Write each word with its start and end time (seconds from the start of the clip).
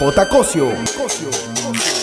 J. 0.00 0.26
Cosio. 0.26 1.99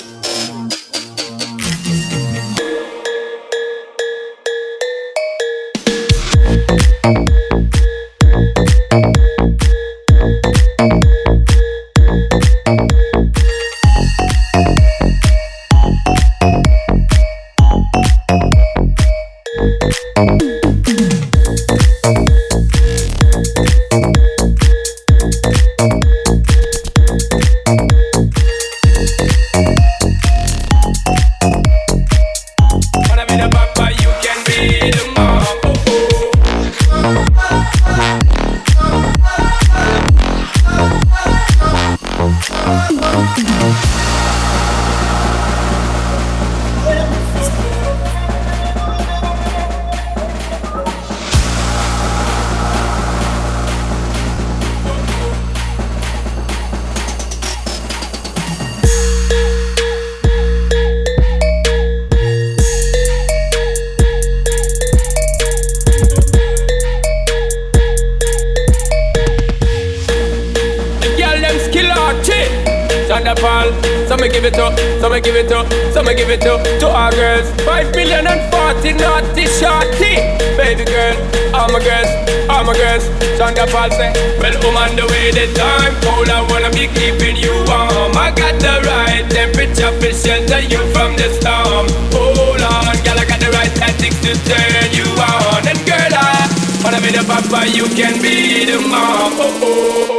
My 81.78 81.84
girls, 81.84 82.50
all 82.50 82.64
my 82.64 82.74
girls. 82.74 83.06
Thunderfall 83.38 83.92
say, 83.92 84.10
well, 84.42 84.56
woman, 84.66 84.96
the 84.96 85.06
way 85.06 85.30
the 85.30 85.46
time 85.54 85.94
cold, 86.02 86.30
I 86.30 86.42
wanna 86.50 86.72
be 86.72 86.88
keeping 86.98 87.36
you 87.38 87.54
warm. 87.70 88.18
I 88.18 88.34
got 88.34 88.58
the 88.58 88.82
right 88.88 89.26
temperature 89.30 89.94
to 89.94 90.10
shelter 90.14 90.62
you 90.62 90.82
from 90.94 91.14
the 91.18 91.30
storm. 91.38 91.86
Hold 92.14 92.62
on, 92.62 92.96
girl, 93.06 93.20
I 93.20 93.26
got 93.30 93.40
the 93.40 93.52
right 93.54 93.74
tactics 93.76 94.18
to 94.26 94.34
turn 94.50 94.90
you 94.90 95.06
on. 95.22 95.68
And 95.70 95.80
girl, 95.86 96.14
I 96.18 96.50
wanna 96.84 97.02
be 97.02 97.12
the 97.14 97.24
papa, 97.28 97.70
you 97.70 97.86
can 97.94 98.22
be 98.22 98.66
the 98.66 98.80
mom. 98.82 99.34
Oh, 99.38 99.60
oh, 99.62 99.62
oh, 99.62 100.12
oh. 100.12 100.17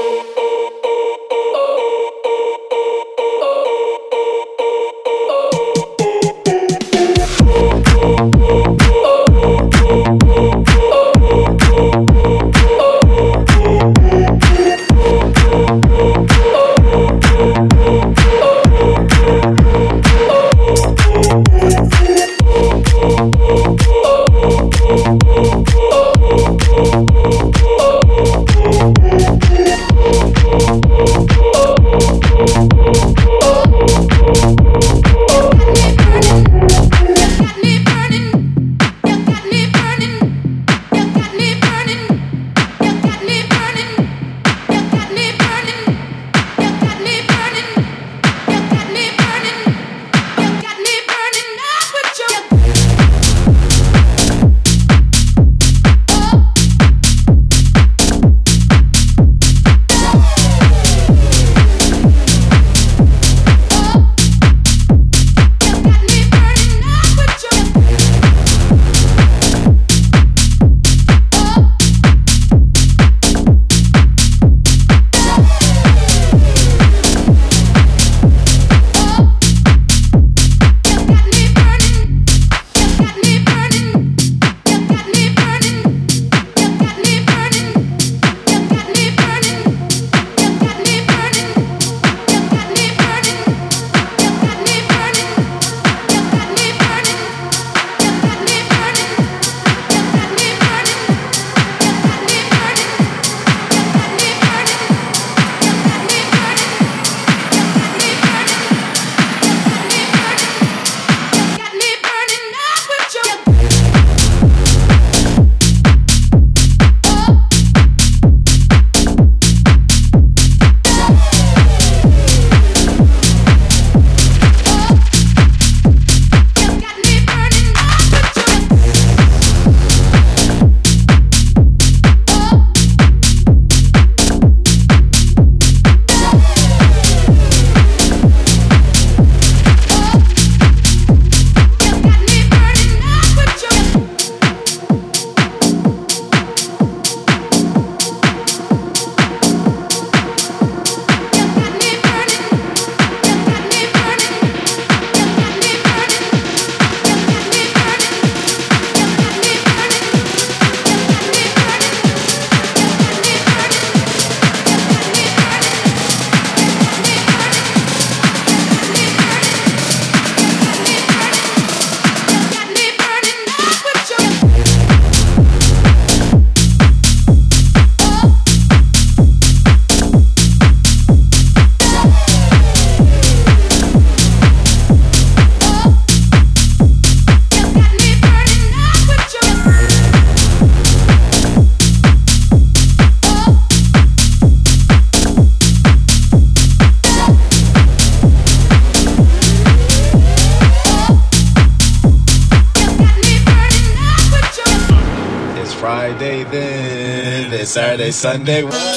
Sunday. 208.19 208.88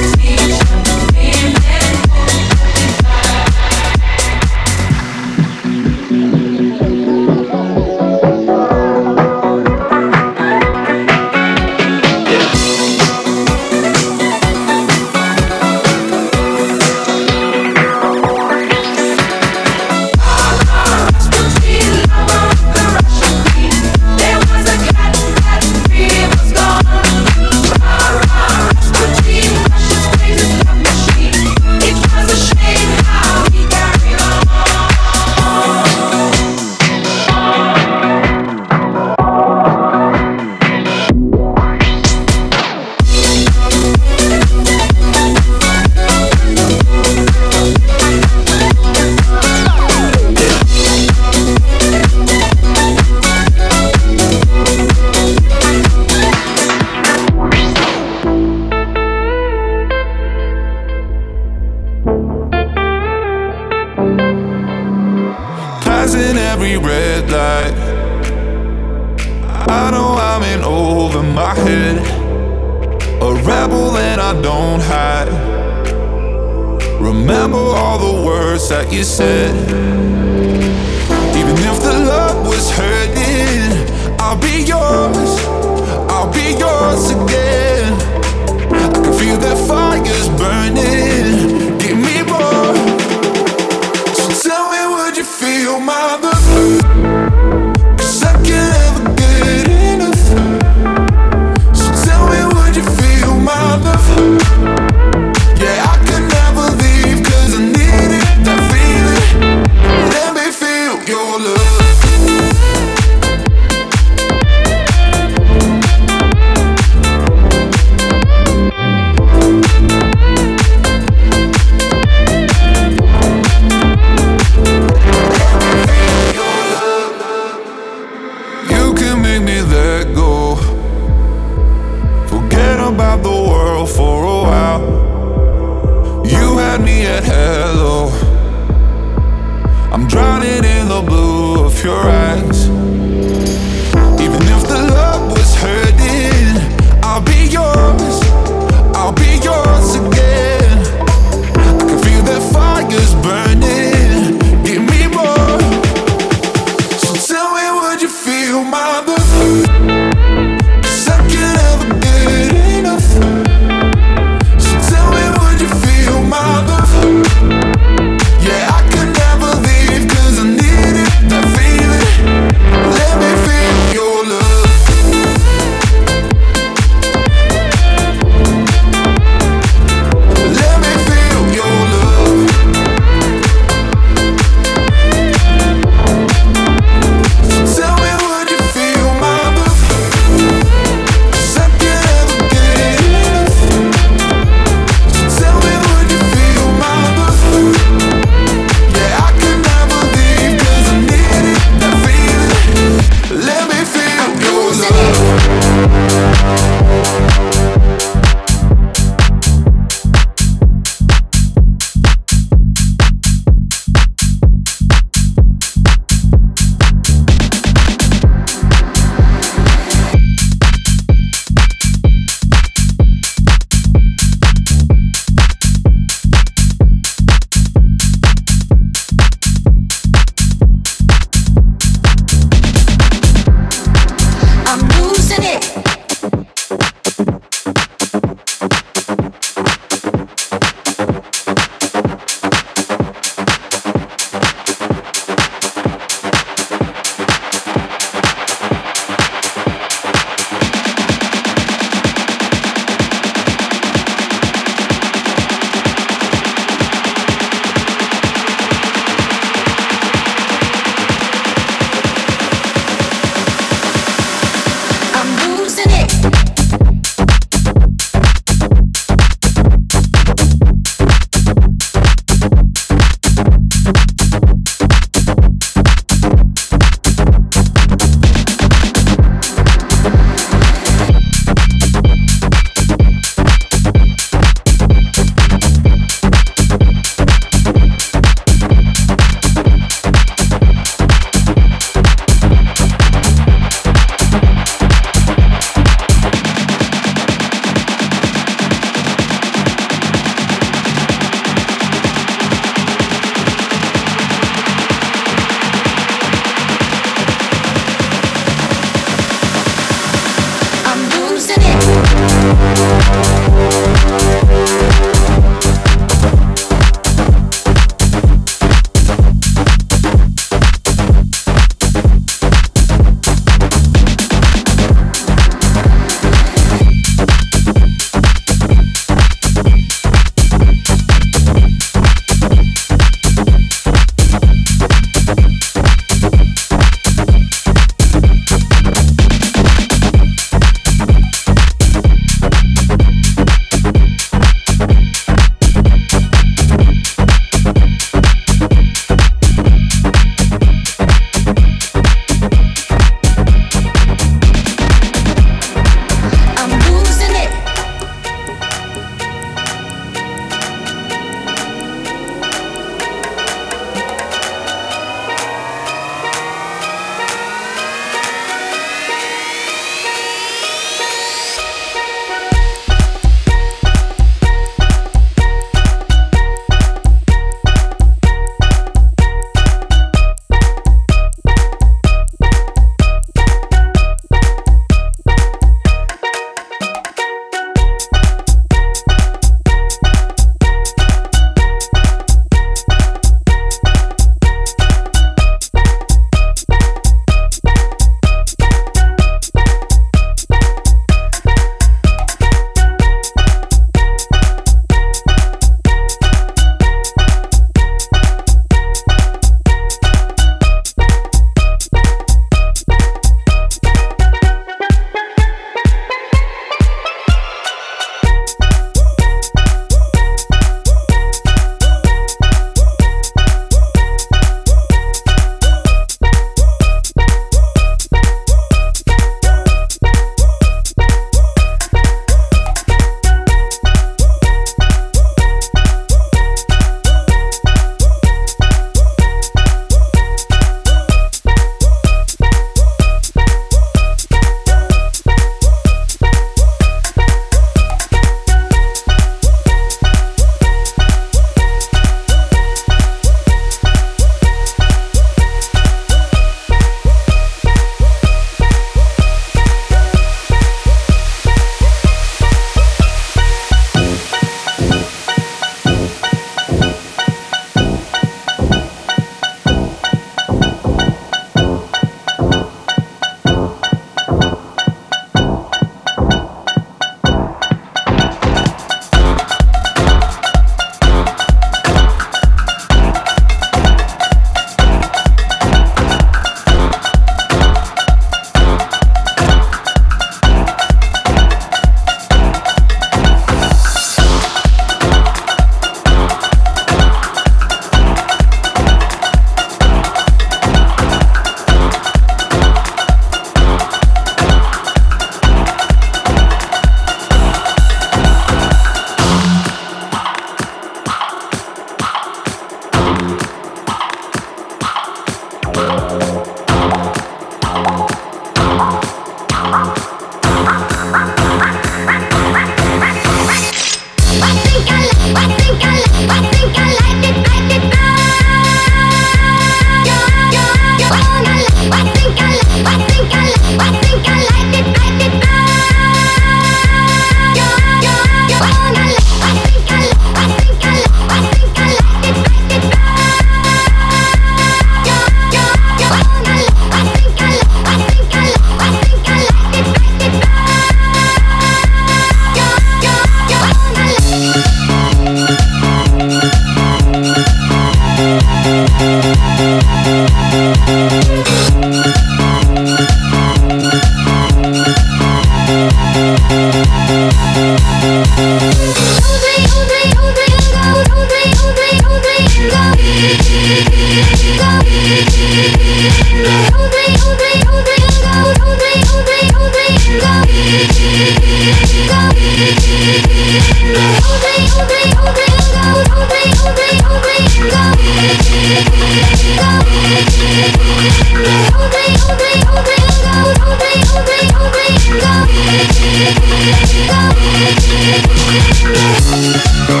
go, 599.86 600.00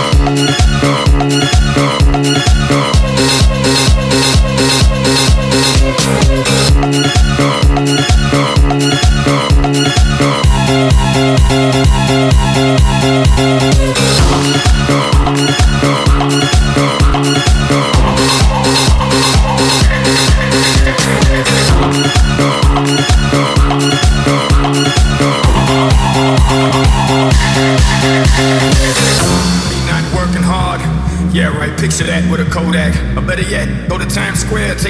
go, 0.80 1.88
go, 2.68 2.92
go. 3.08 3.17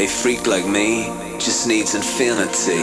A 0.00 0.06
freak 0.06 0.46
like 0.46 0.64
me 0.64 1.06
just 1.40 1.66
needs 1.66 1.96
infinity. 1.96 2.78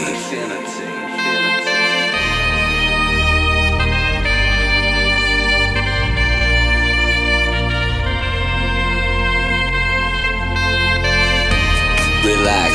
Relax, 12.22 12.74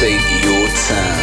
take 0.00 0.24
your 0.40 0.66
time. 0.88 1.20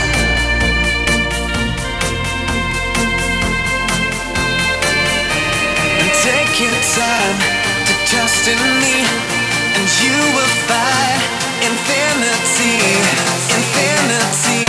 And 5.97 6.11
take 6.21 6.59
your 6.61 6.77
time 6.93 7.37
to 7.87 7.93
trust 8.05 8.47
in 8.47 8.61
me, 8.83 8.97
and 9.73 9.87
you 10.03 10.17
will 10.35 10.53
find 10.67 11.36
infinity, 11.61 12.77
infinity. 13.55 14.66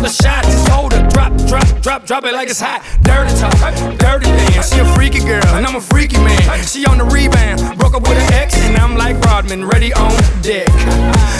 Another 0.00 0.12
shot. 0.12 0.44
Just 0.44 0.68
hold 0.68 0.92
her, 0.92 1.06
drop, 1.08 1.32
drop, 1.46 1.82
drop, 1.82 2.06
drop 2.06 2.24
it 2.24 2.32
like 2.32 2.48
it's 2.48 2.60
hot. 2.60 2.82
Dirty 3.02 3.32
talk, 3.38 3.98
dirty 3.98 4.26
dance. 4.26 4.72
She 4.72 4.80
a 4.80 4.84
freaky 4.94 5.20
girl, 5.20 5.44
and 5.54 5.66
I'm 5.66 5.76
a 5.76 5.80
freaky 5.80 6.16
man. 6.18 6.40
She 6.64 6.86
on 6.86 6.98
the 6.98 7.04
rebound, 7.04 7.78
broke 7.78 7.94
up 7.94 8.02
with 8.02 8.18
an 8.18 8.32
ex, 8.34 8.56
and 8.58 8.76
I'm 8.76 8.96
like 8.96 9.18
Rodman, 9.20 9.66
ready 9.66 9.92
on 9.92 10.10
deck. 10.42 10.68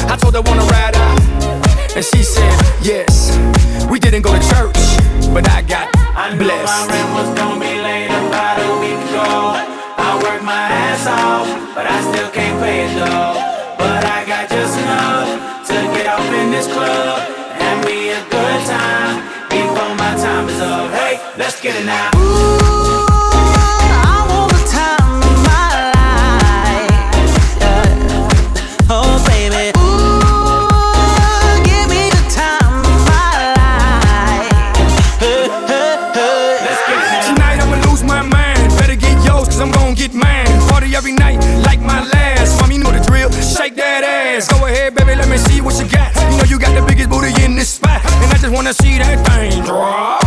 I 0.09 0.16
told 0.16 0.35
her 0.35 0.42
wanna 0.42 0.64
ride 0.64 0.96
out, 0.96 1.20
and 1.96 2.05
she 2.05 2.23
said 2.23 2.53
yes. 2.83 3.37
We 3.88 3.99
didn't 3.99 4.23
go 4.23 4.33
to 4.33 4.42
church, 4.53 4.81
but 5.33 5.49
I 5.49 5.62
got 5.62 5.88
I 6.14 6.35
knew 6.35 6.46
my 6.46 6.87
rent 6.87 7.09
was 7.16 7.38
gonna 7.38 7.61
be 7.61 7.81
late 7.81 8.11
about 8.11 8.61
a 8.61 8.70
week 8.81 9.01
ago. 9.09 9.57
I 9.96 10.20
worked 10.23 10.44
my 10.44 10.66
ass 10.87 11.07
off, 11.07 11.75
but 11.75 11.87
I 11.87 12.01
still 12.12 12.31
can't 12.31 12.61
pay 12.61 12.87
it 12.87 12.94
though. 12.94 13.77
But 13.79 14.05
I 14.05 14.25
got 14.27 14.49
just 14.51 14.79
enough 14.79 15.66
to 15.66 15.75
get 15.96 16.07
off 16.07 16.33
in 16.33 16.51
this 16.51 16.66
club. 16.66 17.39
What 45.70 45.81
you 45.81 45.88
got. 45.88 46.14
You 46.33 46.38
know 46.38 46.44
you 46.44 46.59
got 46.59 46.74
the 46.74 46.85
biggest 46.87 47.11
booty 47.11 47.44
in 47.44 47.55
this 47.55 47.68
spot. 47.68 48.05
And 48.05 48.33
I 48.33 48.38
just 48.38 48.53
wanna 48.53 48.74
see 48.74 48.98
that 48.98 49.24
thing 49.26 49.64
drop. 49.64 50.19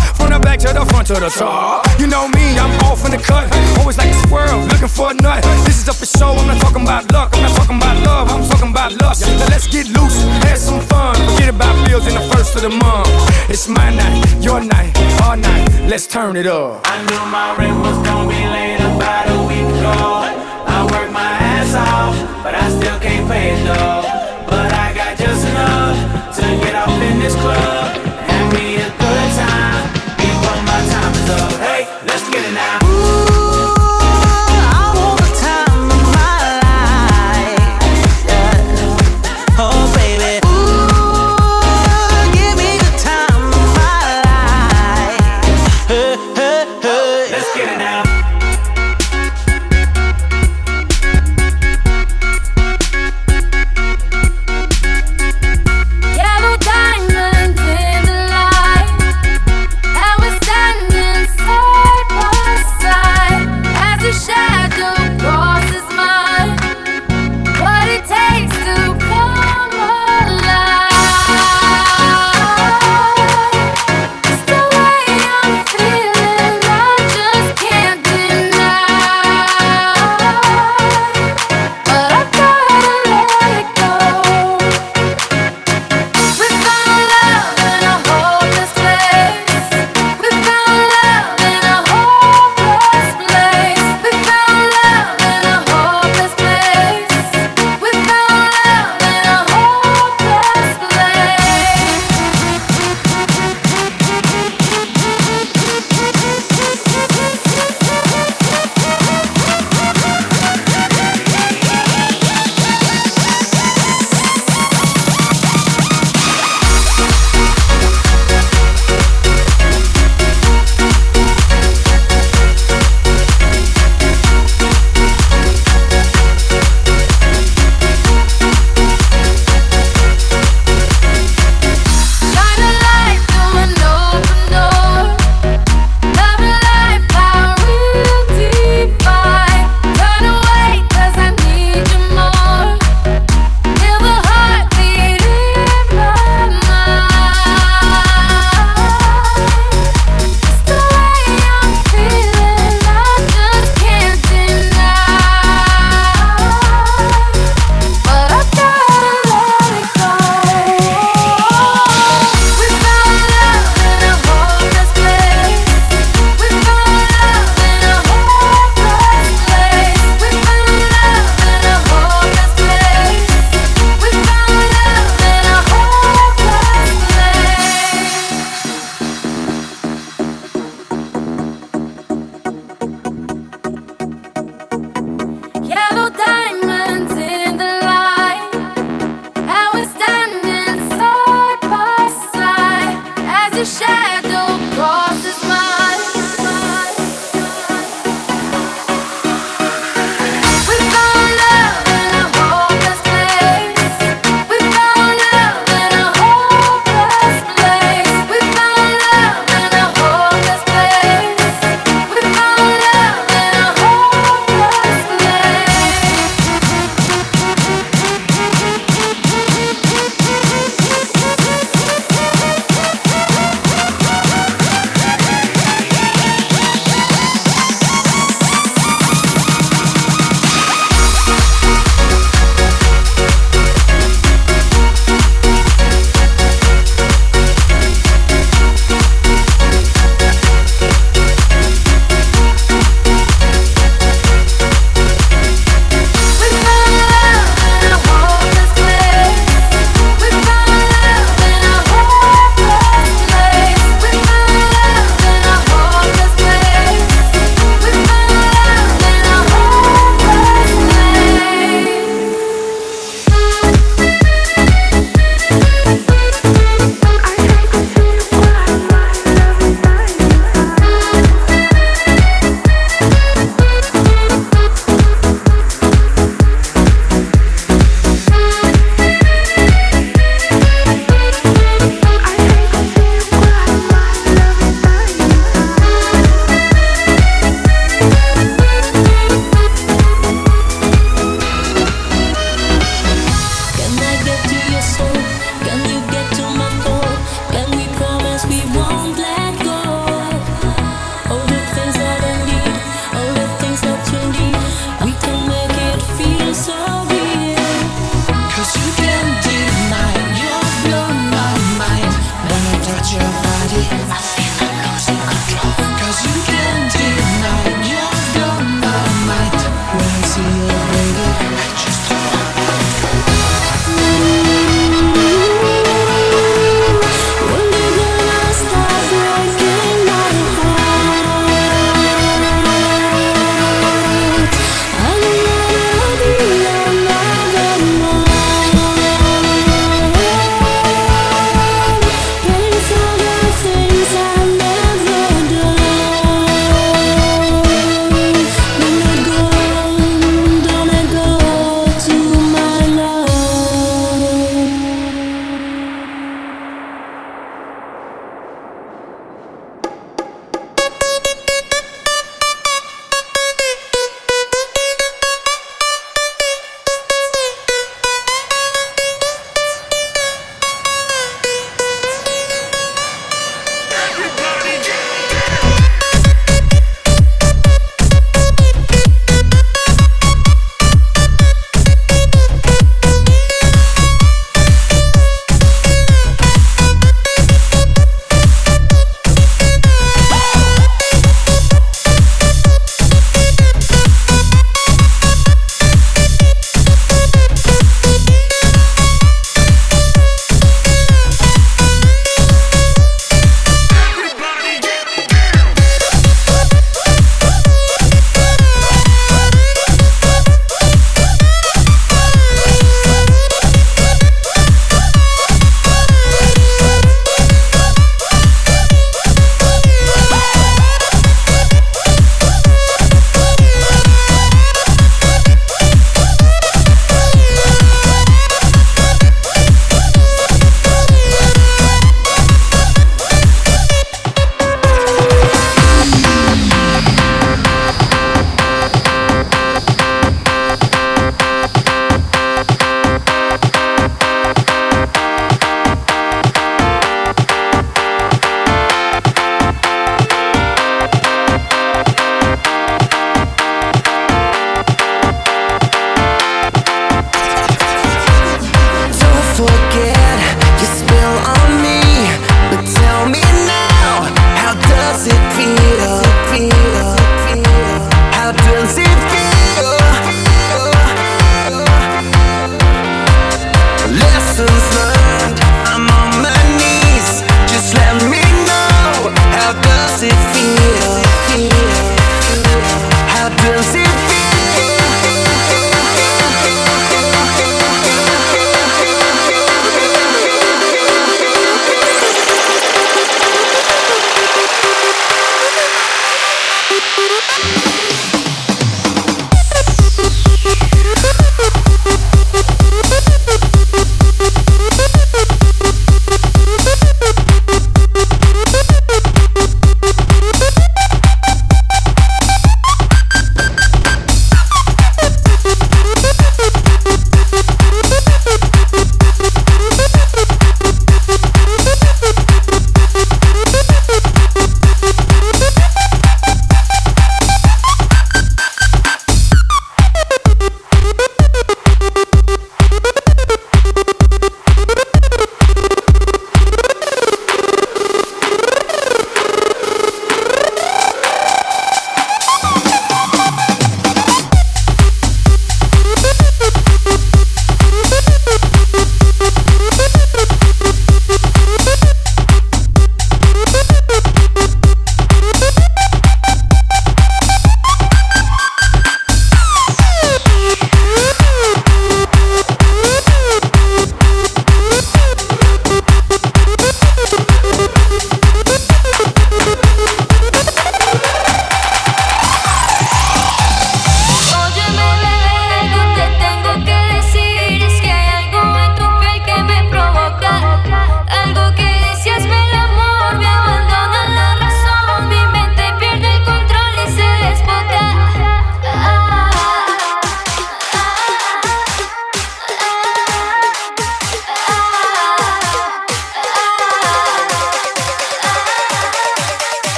Back 0.53 0.69
to 0.69 0.73
the 0.79 0.85
front 0.85 1.07
to 1.07 1.15
the 1.15 1.33
top. 1.33 1.81
You 1.97 2.05
know 2.05 2.27
me, 2.27 2.59
I'm 2.59 2.69
off 2.85 3.03
in 3.05 3.09
the 3.09 3.17
cut. 3.17 3.49
Always 3.79 3.97
like 3.97 4.11
a 4.11 4.13
squirrel, 4.21 4.61
looking 4.69 4.87
for 4.87 5.09
a 5.09 5.13
nut. 5.15 5.41
This 5.65 5.81
is 5.81 5.89
up 5.89 5.95
for 5.95 6.05
show, 6.05 6.29
I'm 6.29 6.45
not 6.45 6.61
talking 6.61 6.83
about 6.83 7.11
luck. 7.11 7.33
I'm 7.33 7.41
not 7.41 7.57
talking 7.57 7.77
about 7.77 7.97
love, 8.05 8.29
I'm 8.29 8.47
talking 8.47 8.69
about 8.69 8.93
lust. 9.01 9.25
Now 9.25 9.49
let's 9.49 9.65
get 9.65 9.89
loose, 9.89 10.21
have 10.45 10.59
some 10.59 10.79
fun. 10.79 11.15
Forget 11.33 11.49
about 11.49 11.73
bills 11.87 12.05
in 12.05 12.13
the 12.13 12.21
first 12.29 12.55
of 12.55 12.61
the 12.61 12.69
month. 12.69 13.09
It's 13.49 13.67
my 13.67 13.89
night, 13.95 14.45
your 14.45 14.61
night, 14.61 14.93
our 15.23 15.35
night. 15.35 15.89
Let's 15.89 16.05
turn 16.05 16.35
it 16.35 16.45
up. 16.45 16.85
I 16.85 17.01
knew 17.01 17.23
my 17.33 17.57
rent 17.57 17.79
was 17.81 17.97
gonna 18.05 18.29
be 18.29 18.45
late 18.45 18.77
about 18.77 19.25
a 19.33 19.39
week 19.49 19.65
ago. 19.73 20.21
I 20.69 20.85
worked 20.85 21.13
my 21.13 21.33
ass 21.49 21.73
off, 21.73 22.13
but 22.43 22.53
I 22.53 22.69
still 22.69 22.99
can't 22.99 23.25
pay 23.27 23.57
it 23.57 23.65
though. 23.65 24.05
But 24.45 24.71
I 24.71 24.93
got 24.93 25.17
just 25.17 25.47
enough 25.49 25.97
to 26.37 26.43
get 26.61 26.75
off 26.75 27.01
in 27.01 27.17
this 27.17 27.33
club. 27.41 28.02
Now. 32.53 32.82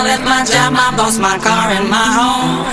I 0.00 0.02
left 0.02 0.24
my 0.24 0.42
job, 0.46 0.72
my 0.72 0.96
boss, 0.96 1.18
my 1.18 1.36
car, 1.36 1.68
and 1.76 1.90
my 1.90 2.08
home. 2.18 2.64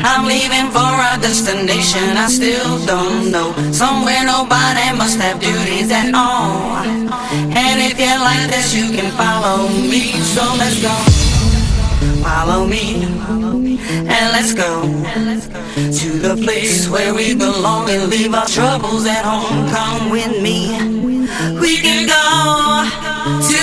I'm 0.00 0.24
leaving 0.24 0.72
for 0.72 0.80
a 0.80 1.20
destination 1.20 2.16
I 2.16 2.28
still 2.28 2.86
don't 2.86 3.30
know. 3.30 3.52
Somewhere 3.70 4.24
nobody 4.24 4.96
must 4.96 5.20
have 5.20 5.40
duties 5.40 5.90
at 5.92 6.14
all. 6.14 6.80
And 7.52 7.76
if 7.84 8.00
you 8.00 8.14
like 8.24 8.48
this, 8.48 8.72
you 8.72 8.88
can 8.96 9.12
follow 9.12 9.68
me. 9.68 10.16
So 10.24 10.40
let's 10.56 10.80
go. 10.80 10.96
Follow 12.24 12.64
me. 12.64 13.04
And 14.08 14.32
let's 14.32 14.54
go 14.54 14.88
to 15.76 16.08
the 16.18 16.34
place 16.42 16.88
where 16.88 17.12
we 17.12 17.34
belong 17.34 17.90
and 17.90 18.08
leave 18.08 18.32
our 18.32 18.46
troubles 18.46 19.04
at 19.04 19.22
home. 19.22 19.68
Come 19.68 20.08
with 20.08 20.40
me. 20.40 20.72
We 21.60 21.76
can 21.76 22.08
go 22.08 23.07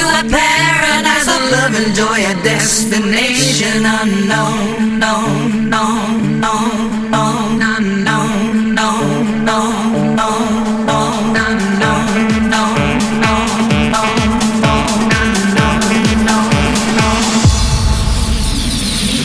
a 0.07 0.23
paradise 0.29 1.27
of 1.27 1.41
love 1.51 1.75
and 1.75 1.95
joy, 1.95 2.19
a 2.31 2.33
destination 2.43 3.85
unknown, 3.85 4.99
known, 4.99 5.69
known, 5.69 6.39
known, 6.39 7.61
unknown, 7.61 8.77
unknown. 8.77 9.25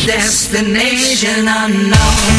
Destination 0.07 1.47
unknown 1.47 2.30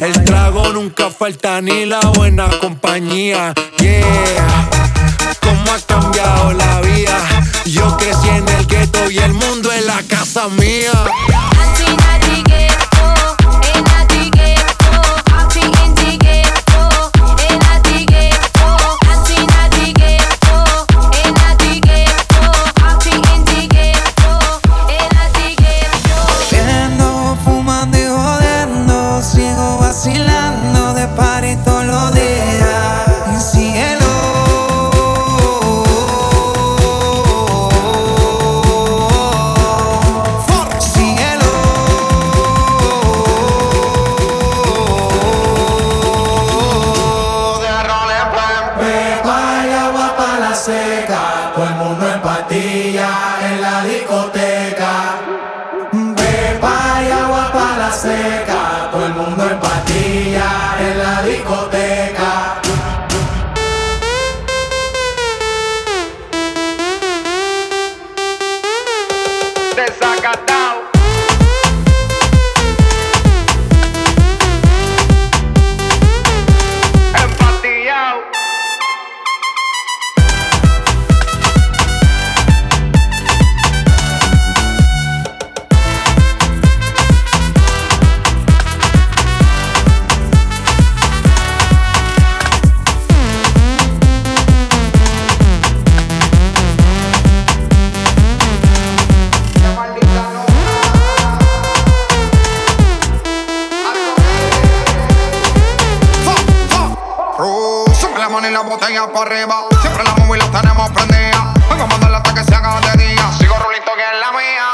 El 0.00 0.24
trago 0.24 0.72
nunca 0.72 1.10
falta 1.10 1.60
ni 1.60 1.84
la 1.86 2.00
buena 2.00 2.48
compañía. 2.60 3.52
Yeah. 3.78 4.69
Siempre 110.00 110.18
la 110.18 110.26
móvil 110.26 110.40
la 110.40 110.60
tenemos 110.60 110.90
prendida. 110.92 111.52
Vengo 111.68 111.84
a 111.84 111.86
mandarla 111.86 112.16
hasta 112.18 112.32
que 112.32 112.44
se 112.44 112.54
haga 112.54 112.80
de 112.80 113.04
día. 113.04 113.32
Sigo 113.38 113.54
rulito 113.58 113.92
que 113.94 114.02
es 114.02 114.20
la 114.20 114.32
mía. 114.32 114.72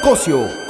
Tracosio 0.00 0.69